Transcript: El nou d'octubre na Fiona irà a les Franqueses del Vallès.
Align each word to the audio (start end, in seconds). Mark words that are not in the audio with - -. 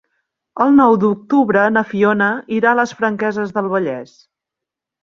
El 0.63 0.71
nou 0.77 0.95
d'octubre 1.03 1.67
na 1.75 1.85
Fiona 1.91 2.33
irà 2.59 2.73
a 2.73 2.81
les 2.81 2.99
Franqueses 3.03 3.57
del 3.61 3.73
Vallès. 3.77 4.21